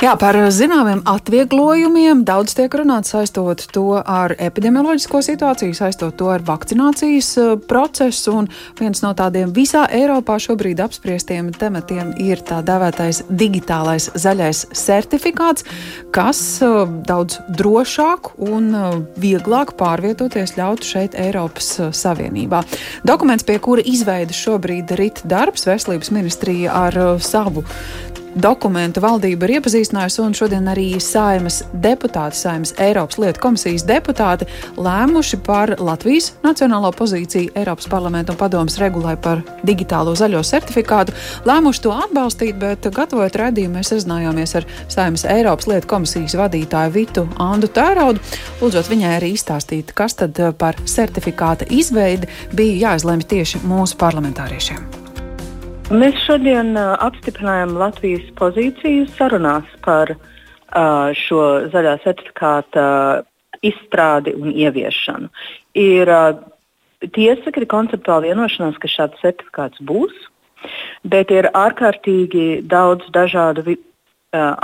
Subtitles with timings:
[0.00, 6.40] Jā, par zināmiem atvieglojumiem daudz tiek runāts saistot to ar epidemioloģisko situāciju, saistot to ar
[6.40, 8.32] vakcinācijas eh, procesu.
[8.40, 8.46] Un
[8.78, 15.66] viens no tādiem visā Eiropā šobrīd apspriestiem tematiem ir tā dēvētais digitālais zaļais certifikāts,
[16.16, 22.62] kas eh, daudz drošāk un eh, vieglāk pārvietoties ļautu šeit Eiropas Savienībā.
[23.04, 27.68] Dokuments, pie kura izveidas šobrīd rit darbs, Veselības ministrija ar savu
[28.34, 34.46] dokumentu valdība ir iepazīstinājusi, un šodien arī Saimas deputāti, Saimas Eiropas lietu komisijas deputāti
[34.78, 41.16] lēmuši par Latvijas nacionālo pozīciju Eiropas parlamentu un padomus regulai par digitālo zaļo certifikātu.
[41.48, 47.26] Lēmuši to atbalstīt, bet gatavojot redzējumu, mēs sazinājāmies ar Saimas Eiropas lietu komisijas vadītāju Vitu
[47.42, 48.22] Andu Tēraudu,
[48.62, 54.99] lūdzot viņai arī izstāstīt, kas tad par certifikāta izveidi bija jāizlemj tieši mūsu parlamentāriešiem.
[55.90, 61.40] Mēs šodien uh, apstiprinājām Latvijas pozīciju sarunās par uh, šo
[61.72, 62.84] zaļā certifikāta
[63.66, 65.26] izstrādi un ieviešanu.
[65.74, 66.38] Ir uh,
[67.16, 70.14] tiesa, ka ir konceptuāla vienošanās, ka šāds certifikāts būs,
[71.02, 73.80] bet ir ārkārtīgi daudz dažādu uh,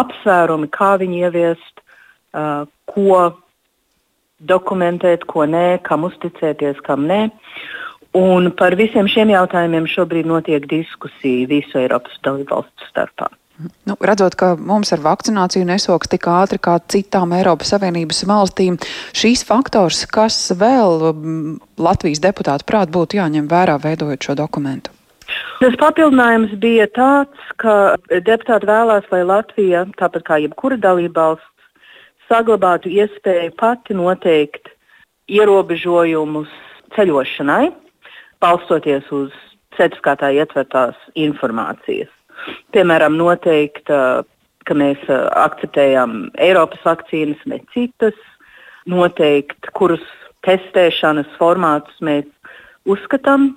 [0.00, 1.84] apsvērumu, kā viņu ieviest,
[2.32, 3.20] uh, ko
[4.40, 7.26] dokumentēt, ko nē, kam uzticēties, kam nē.
[8.16, 13.28] Un par visiem šiem jautājumiem šobrīd notiek diskusija visu Eiropas dalībvalstu starpā.
[13.86, 18.78] Nu, redzot, ka mums ar vakcināciju nesoks tik ātri kā citām Eiropas Savienības valstīm,
[19.16, 24.94] šīs faktors, kas vēl mm, Latvijas deputātu prāt būtu jāņem vērā, veidojot šo dokumentu?
[25.60, 31.46] Tas papildinājums bija tāds, ka deputāti vēlās, lai Latvija, tāpat kā jebkura dalībvalsts,
[32.30, 34.72] saglabātu iespēju pati noteikt
[35.30, 36.50] ierobežojumus
[36.96, 37.70] ceļošanai,
[38.40, 39.34] balstoties uz
[39.76, 42.10] certifikātā ietvertās informācijas.
[42.74, 48.16] Piemēram, noteikt, ka mēs akceptējam Eiropas vakcīnas, ne citas,
[48.88, 50.04] noteikt, kurus
[50.46, 52.28] testēšanas formātus mēs
[52.88, 53.52] uzskatām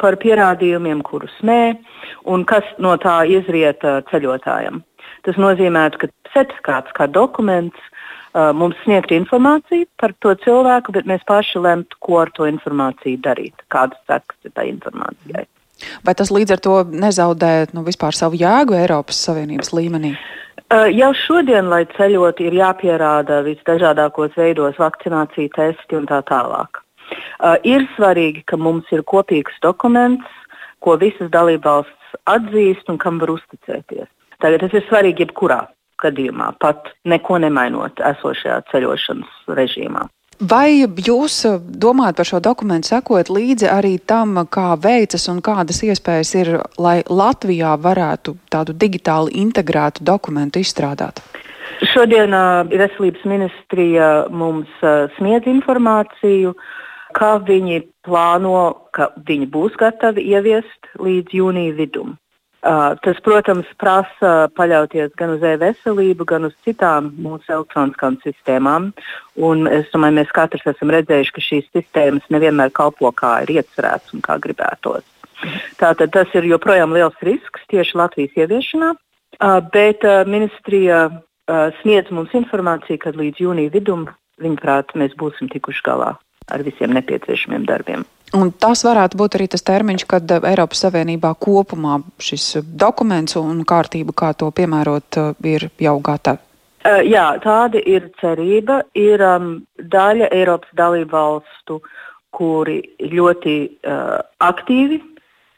[0.00, 1.76] par pierādījumiem, kurus nē,
[2.24, 4.80] un kas no tā izriet ceļotājiem.
[5.26, 11.24] Tas nozīmē, ka certifikāts kā dokuments uh, mums sniegt informāciju par to cilvēku, bet mēs
[11.28, 15.46] paši lemt, ko ar to informāciju darīt, kādas sekas ir tā informācijai.
[16.06, 20.14] Vai tas līdz ar to nezaudē nu, vispār savu jēgu Eiropas Savienības līmenī?
[20.66, 26.80] Uh, jau šodien, lai ceļot, ir jāpierāda visdažādākos veidos vakcinācija testi un tā tālāk.
[27.38, 30.26] Uh, ir svarīgi, ka mums ir kopīgs dokuments,
[30.82, 34.08] ko visas dalībvalstis atzīst un kam var uzticēties.
[34.42, 35.62] Tagad tas ir svarīgi jebkurā
[36.02, 40.04] gadījumā, pat neko nemainot esošajā ceļošanas režīmā.
[40.36, 41.38] Vai jūs
[41.80, 46.98] domājat par šo dokumentu, sekojat līdzi arī tam, kā veicas un kādas iespējas ir, lai
[47.08, 51.22] Latvijā varētu tādu digitāli integrētu dokumentu izstrādāt?
[51.92, 56.52] Šodien uh, Veselības ministrija mums uh, sniedz informāciju,
[57.16, 58.60] ka viņi plāno,
[58.92, 62.16] ka viņi būs gatavi ieviest līdz jūnija vidum.
[62.66, 68.88] Uh, tas, protams, prasa paļauties gan uz e-veselību, gan uz citām mūsu elektroniskām sistēmām.
[69.38, 74.16] Un es domāju, mēs katrs esam redzējuši, ka šīs sistēmas nevienmēr kalpo kā ir iecerēts
[74.16, 75.06] un kā gribētos.
[75.78, 81.06] Tātad tas ir joprojām liels risks tieši Latvijas ieviešanā, uh, bet uh, ministrija
[81.84, 84.08] sniedz mums informāciju, ka līdz jūnija vidum,
[84.42, 86.16] viņuprāt, mēs būsim tikuši galā
[86.52, 88.04] ar visiem nepieciešamiem darbiem.
[88.34, 93.62] Un tas varētu būt arī tas termiņš, kad eh, Eiropas Savienībā kopumā šis dokuments un
[93.68, 96.42] kārtība, kā to piemērot, eh, ir jau gatava.
[96.86, 98.82] Uh, jā, tāda ir cerība.
[98.94, 99.48] Ir um,
[99.78, 101.80] daļa Eiropas dalību valstu,
[102.36, 105.00] kuri ļoti uh, aktīvi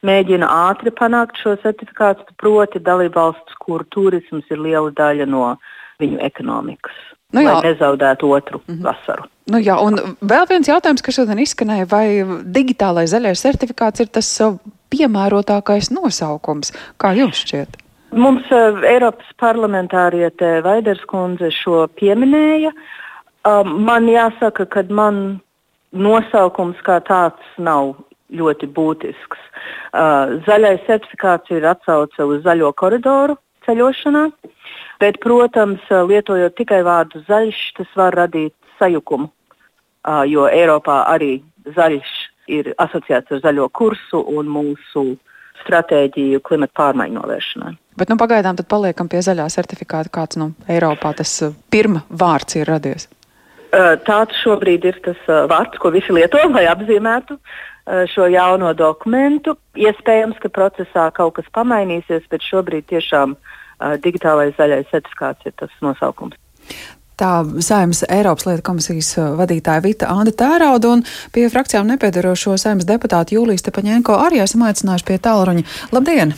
[0.07, 5.57] mēģina ātri panākt šo certifikātu, proti dalību valsts, kur turisms ir liela daļa no
[6.01, 6.97] viņu ekonomikas,
[7.33, 7.57] nu, jā.
[7.59, 8.85] lai nezaudētu otru mm -hmm.
[8.85, 9.29] vasaru.
[9.49, 12.07] Nu jā, un vēl viens jautājums, kas šodien izskanēja, vai
[12.45, 14.29] digitālais zaļais certifikāts ir tas
[14.93, 16.73] piemērotākais nosaukums?
[17.01, 17.77] Kā jums šķiet?
[18.13, 22.73] Mums uh, Eiropas parlamentāriete Vaiders kundze šo pieminēja.
[23.45, 25.41] Um, man jāsaka, ka man
[25.93, 27.97] nosaukums kā tāds nav
[28.33, 29.39] ļoti būtisks.
[29.93, 33.37] Uh, zaļais certifikāts ir atsauce uz zaļo koridoru
[33.69, 34.27] ceļošanā,
[34.99, 39.31] bet, protams, lietojot tikai vārdu zaļš, tas var radīt sajukumu
[40.29, 41.39] jo Eiropā arī
[41.77, 42.13] zaļš
[42.49, 45.05] ir asociēts ar zaļo kursu un mūsu
[45.65, 47.75] stratēģiju klimata pārmaiņu novēršanai.
[47.99, 51.33] Bet nu, pagaidām paliekam pie zaļā certifikāta, kāds nu, Eiropā tas
[51.73, 53.09] pirmā vārds ir radies.
[54.07, 55.19] Tāds šobrīd ir tas
[55.51, 57.37] vārds, ko visi lieto, lai apzīmētu
[58.13, 59.57] šo jauno dokumentu.
[59.79, 65.73] Iespējams, ka procesā kaut kas pamainīsies, bet šobrīd tiešām uh, digitālais zaļais certifikāts ir tas
[65.85, 66.37] nosaukums.
[67.19, 71.01] Tā Saimnes Eiropas lietu komisijas vadītāja Vita Anda Tērauda un
[71.35, 75.65] pie frakcijām nepiedarošo Saimnes deputātu Jūlijas Tepaņenko arī esam aicinājuši pie tālruņa.
[75.97, 76.37] Labdien!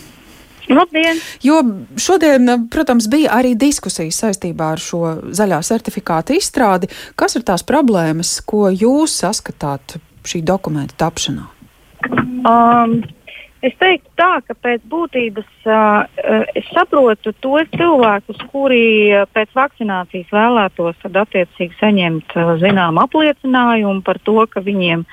[0.70, 1.20] Labdien!
[1.44, 1.60] Jo
[2.00, 5.02] šodien, protams, bija arī diskusijas saistībā ar šo
[5.36, 6.88] zaļā certifikāta izstrādi.
[7.18, 9.98] Kas ir tās problēmas, ko jūs saskatāt
[10.30, 11.48] šī dokumenta tapšanā?
[12.46, 13.00] Um,
[13.60, 16.06] Es teiktu tā, ka pēc būtības uh,
[16.56, 24.38] es saprotu tos cilvēkus, kuri pēc vakcinācijas vēlētos attiecīgi saņemt uh, zinām apliecinājumu par to,
[24.48, 25.04] ka viņiem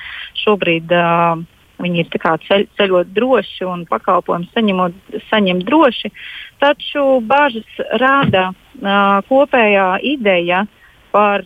[0.45, 1.43] šobrīd uh,
[1.83, 4.95] viņi ir ceļ, ceļot droši un pakalpojumus saņemot,
[5.27, 6.15] saņemt droši.
[6.63, 10.63] Taču bažas rada uh, kopējā ideja
[11.11, 11.43] par,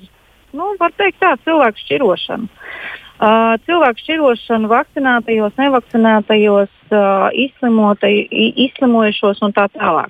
[0.54, 2.46] nu, var teikt tā, cilvēku šķirošanu.
[2.46, 7.30] Uh, cilvēku šķirošanu vakcinētajos, nevakcinētajos, uh,
[8.66, 10.10] izslimojušos un tā tālāk.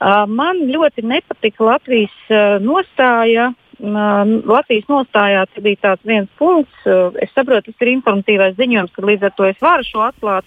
[0.00, 3.50] Uh, man ļoti nepatika Latvijas uh, nostāja
[3.80, 6.82] Latvijas nostājā bija tāds viens punkts,
[7.22, 10.44] es saprotu, tas ir informatīvais ziņojums, ka līdz ar to es varu šo atklāt.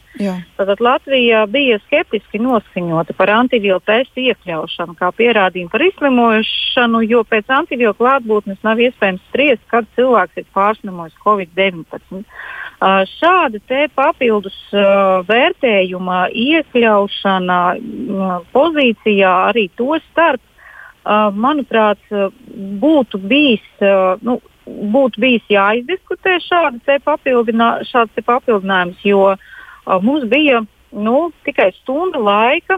[0.58, 7.50] Tātad Latvija bija skeptiski noskaņota par antivielu testu iekļaušanu kā pierādījumu par izslimošanu, jo pēc
[7.58, 12.24] antivielu klātbūtnes nav iespējams spriest, kad cilvēks ir pārslimojis Covid-19.
[12.84, 13.60] Šāda
[13.96, 20.42] papildus uh, vērtējuma iekļaušana uh, pozīcijā arī to starp
[21.04, 22.00] manuprāt,
[22.54, 23.66] būtu bijis,
[24.22, 29.34] nu, būtu bijis jāizdiskutē šādi te papildinā, šāds papildinājums, jo
[30.06, 30.64] mums bija
[30.94, 32.78] nu, tikai stunda laika,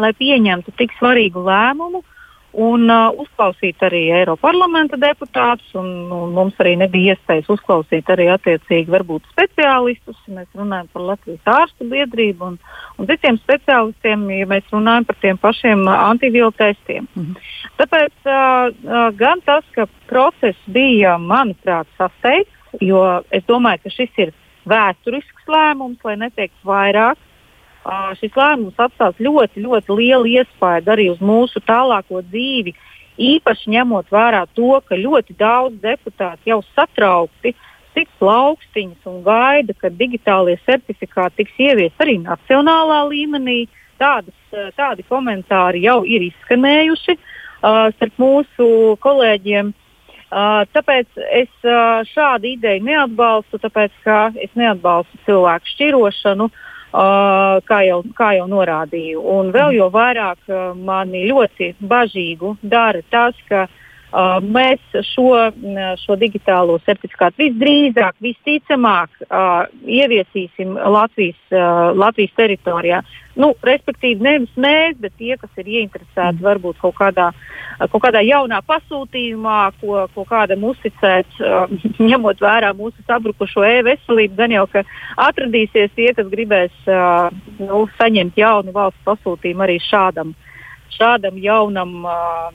[0.00, 2.00] lai pieņemtu tik svarīgu lēmumu.
[2.00, 2.16] Uh,
[2.52, 5.68] un uh, uzklausīt arī Eiropas parlamenta deputātus.
[5.78, 10.18] Un, un mums arī nebija iespējas uzklausīt arī attiecīgi varbūt speciālistus.
[10.32, 12.58] Mēs runājam par Latvijas ārstu biedrību un,
[12.98, 17.08] un citiem speciālistiem, ja mēs runājam par tiem pašiem antivielu testiem.
[17.14, 17.48] Mm -hmm.
[17.78, 24.10] Tāpēc uh, uh, gan tas, ka process bija, manuprāt, sasteigts, jo es domāju, ka šis
[24.16, 24.32] ir
[24.66, 27.16] vēsturisks lēmums, lai neteikt vairāk
[28.20, 32.74] šis lēmums atstās ļoti, ļoti lielu iespaidu arī uz mūsu tālāko dzīvi.
[33.20, 37.54] Īpaši ņemot vērā to, ka ļoti daudz deputāti jau satraukti
[37.94, 43.66] tiks plaukstiņas un gaida, ka digitālie certifikāti tiks ieviesti arī nacionālā līmenī.
[44.00, 44.36] Tādas,
[44.78, 49.74] tādi komentāri jau ir izskanējuši uh, starp mūsu kolēģiem.
[50.30, 56.46] Uh, tāpēc es uh, šādu ideju neatbalstu, tāpēc ka es neatbalstu cilvēku šķirošanu.
[56.48, 59.20] Uh, Uh, kā, jau, kā jau norādīju.
[59.22, 63.76] Un vēl jau vairāk uh, mani ļoti bažīgu dara tas, ka uh,
[64.42, 64.80] mēs
[65.12, 65.30] šo,
[66.02, 73.02] šo digitālo certifikātu visdrīzāk, visticamāk uh, ieviesīsim Latvijas, uh, Latvijas teritorijā.
[73.40, 78.24] Nu, respektīvi, nevis mēs, bet tie, kas ir ieinteresēti varbūt kaut kādā uh, kaut kādā
[78.26, 81.70] jaunā pasūtījumā, ko, ko kādam uzticēt, uh,
[82.10, 84.84] ņemot vērā mūsu sabrukušo e-veselību, gan jau, ka
[85.30, 87.30] atradīsies tie, kas gribēs uh,
[87.62, 90.46] nu, saņemt jaunu valsts pasūtījumu arī šādam uh,
[90.96, 92.50] šādam jaunam uh,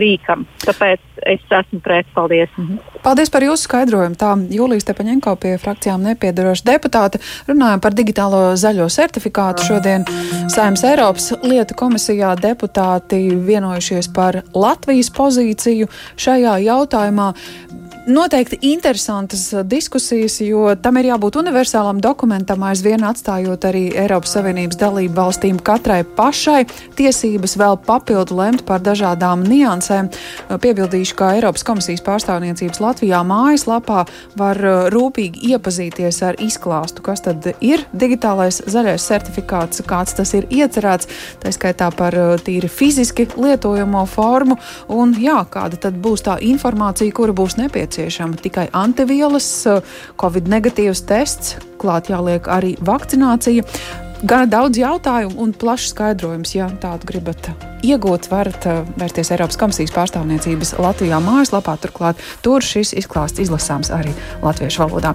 [0.00, 0.44] rīkam.
[0.64, 2.06] Tāpēc es esmu pret.
[2.14, 2.48] Paldies!
[2.56, 2.78] -hmm.
[3.02, 4.16] Paldies par jūsu skaidrojumu.
[4.16, 7.18] Tā Jūlijas Tepaņenko pie frakcijām nepiedaroša deputāte
[7.48, 9.62] runājam par digitālo zaļo certifikātu.
[9.62, 10.04] Šodien
[10.48, 15.86] Saimnes Eiropas lietu komisijā deputāti vienojušies par Latvijas pozīciju
[16.16, 17.32] šajā jautājumā
[18.06, 24.78] noteikti interesantas uh, diskusijas, jo tam ir jābūt universālam dokumentam, aizvien atstājot arī Eiropas Savienības
[24.78, 26.64] dalību valstīm katrai pašai
[26.98, 30.10] tiesības vēl papildu lemt par dažādām niansēm.
[30.10, 34.04] Uh, piebildīšu, ka Eiropas komisijas pārstāvniecības Latvijā mājaslapā
[34.38, 40.46] var uh, rūpīgi iepazīties ar izklāstu, kas tad ir digitālais zaļais certifikāts, kāds tas ir
[40.50, 41.10] iecerēts,
[41.42, 42.14] tā skaitā par
[42.46, 44.60] tīri fiziski lietojamo formu,
[44.94, 49.80] un jā, kāda tad būs tā informācija, kura būs nepieciešama nepieciešama tikai antivielas, eh,
[50.16, 53.64] covid negatīvs tests, klāt jāliek arī vakcinācija.
[54.24, 56.54] Gana daudz jautājumu un plašs skaidrojums.
[56.54, 57.50] Ja tādu gribat
[57.84, 61.76] iegūt, varat uh, vērsties Eiropas komisijas pārstāvniecības Latvijā mājaslapā.
[61.82, 65.12] Turklāt tur šis izklāsts izlasāms arī latviešu valodā.